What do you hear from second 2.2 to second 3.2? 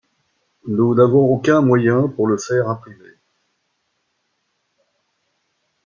le faire imprimer.